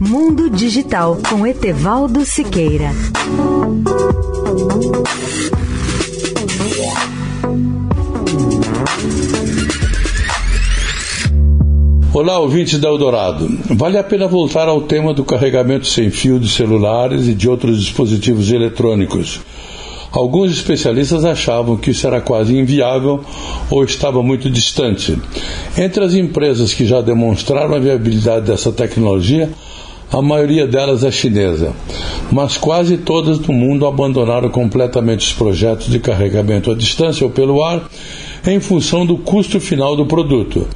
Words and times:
Mundo 0.00 0.48
Digital 0.48 1.18
com 1.28 1.44
Etevaldo 1.44 2.24
Siqueira. 2.24 2.92
Olá, 12.14 12.38
ouvintes 12.38 12.78
da 12.78 12.86
Eldorado. 12.86 13.48
Vale 13.74 13.98
a 13.98 14.04
pena 14.04 14.28
voltar 14.28 14.68
ao 14.68 14.82
tema 14.82 15.12
do 15.12 15.24
carregamento 15.24 15.88
sem 15.88 16.10
fio 16.10 16.38
de 16.38 16.48
celulares 16.48 17.26
e 17.26 17.34
de 17.34 17.48
outros 17.48 17.80
dispositivos 17.80 18.52
eletrônicos. 18.52 19.40
Alguns 20.12 20.52
especialistas 20.52 21.24
achavam 21.24 21.76
que 21.76 21.90
isso 21.90 22.06
era 22.06 22.20
quase 22.20 22.56
inviável 22.56 23.24
ou 23.68 23.82
estava 23.82 24.22
muito 24.22 24.48
distante. 24.48 25.18
Entre 25.76 26.04
as 26.04 26.14
empresas 26.14 26.72
que 26.72 26.86
já 26.86 27.00
demonstraram 27.00 27.74
a 27.74 27.80
viabilidade 27.80 28.46
dessa 28.46 28.70
tecnologia, 28.70 29.50
a 30.10 30.22
maioria 30.22 30.66
delas 30.66 31.04
é 31.04 31.10
chinesa, 31.10 31.74
mas 32.32 32.56
quase 32.56 32.96
todas 32.96 33.38
no 33.40 33.52
mundo 33.52 33.86
abandonaram 33.86 34.48
completamente 34.48 35.26
os 35.26 35.32
projetos 35.32 35.88
de 35.88 35.98
carregamento 35.98 36.70
à 36.70 36.74
distância 36.74 37.26
ou 37.26 37.30
pelo 37.30 37.62
ar 37.62 37.88
em 38.46 38.58
função 38.58 39.04
do 39.04 39.18
custo 39.18 39.60
final 39.60 39.94
do 39.94 40.06
produto. 40.06 40.66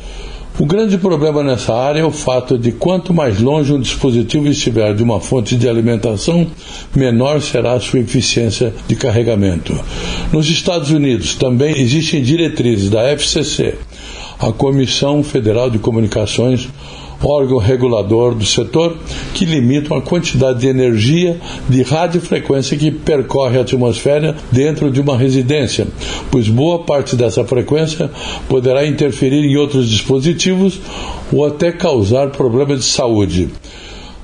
O 0.58 0.66
grande 0.66 0.98
problema 0.98 1.42
nessa 1.42 1.74
área 1.74 2.00
é 2.00 2.04
o 2.04 2.10
fato 2.10 2.58
de 2.58 2.72
quanto 2.72 3.14
mais 3.14 3.40
longe 3.40 3.72
um 3.72 3.80
dispositivo 3.80 4.48
estiver 4.48 4.94
de 4.94 5.02
uma 5.02 5.18
fonte 5.18 5.56
de 5.56 5.66
alimentação, 5.66 6.46
menor 6.94 7.40
será 7.40 7.72
a 7.72 7.80
sua 7.80 8.00
eficiência 8.00 8.74
de 8.86 8.94
carregamento. 8.94 9.74
Nos 10.30 10.50
Estados 10.50 10.90
Unidos 10.90 11.34
também 11.36 11.78
existem 11.78 12.22
diretrizes 12.22 12.90
da 12.90 13.02
FCC, 13.16 13.76
a 14.38 14.52
Comissão 14.52 15.22
Federal 15.22 15.70
de 15.70 15.78
Comunicações, 15.78 16.68
órgão 17.22 17.58
regulador 17.58 18.34
do 18.34 18.44
setor, 18.44 18.96
que 19.34 19.44
limitam 19.44 19.96
a 19.96 20.02
quantidade 20.02 20.60
de 20.60 20.66
energia 20.66 21.38
de 21.68 21.82
radiofrequência 21.82 22.76
que 22.76 22.90
percorre 22.90 23.58
a 23.58 23.62
atmosfera 23.62 24.36
dentro 24.50 24.90
de 24.90 25.00
uma 25.00 25.16
residência, 25.16 25.86
pois 26.30 26.48
boa 26.48 26.80
parte 26.80 27.14
dessa 27.14 27.44
frequência 27.44 28.10
poderá 28.48 28.86
interferir 28.86 29.44
em 29.44 29.56
outros 29.56 29.88
dispositivos 29.88 30.80
ou 31.32 31.44
até 31.44 31.70
causar 31.70 32.30
problemas 32.30 32.80
de 32.80 32.86
saúde. 32.86 33.50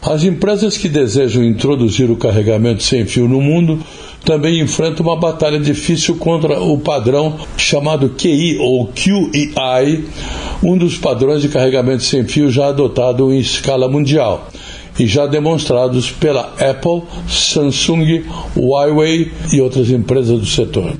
As 0.01 0.23
empresas 0.23 0.77
que 0.77 0.89
desejam 0.89 1.45
introduzir 1.45 2.11
o 2.11 2.17
carregamento 2.17 2.83
sem 2.83 3.05
fio 3.05 3.29
no 3.29 3.41
mundo 3.41 3.81
também 4.25 4.61
enfrentam 4.61 5.07
uma 5.07 5.17
batalha 5.17 5.59
difícil 5.59 6.17
contra 6.17 6.61
o 6.61 6.79
padrão 6.79 7.37
chamado 7.57 8.11
QI 8.11 8.59
ou 8.59 8.89
QEI, 8.89 10.05
um 10.63 10.77
dos 10.77 10.99
padrões 10.99 11.43
de 11.43 11.49
carregamento 11.49 12.03
sem 12.03 12.25
fio 12.25 12.51
já 12.51 12.69
adotado 12.69 13.33
em 13.33 13.39
escala 13.39 13.89
mundial 13.89 14.49
e 14.99 15.07
já 15.07 15.27
demonstrados 15.27 16.11
pela 16.11 16.53
Apple, 16.59 17.03
Samsung, 17.29 18.25
Huawei 18.57 19.33
e 19.53 19.61
outras 19.61 19.91
empresas 19.91 20.39
do 20.39 20.47
setor. 20.47 20.93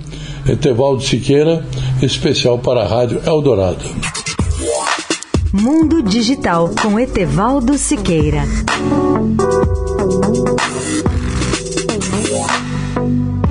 Etevaldo 0.49 1.03
Siqueira, 1.03 1.67
especial 2.01 2.59
para 2.59 2.83
a 2.83 2.87
Rádio 2.87 3.21
Eldorado. 3.27 3.85
Mundo 5.53 6.03
Digital 6.03 6.71
com 6.81 6.99
Etevaldo 6.99 7.77
Siqueira. 7.77 8.45
Thank 13.09 13.43
you. 13.43 13.48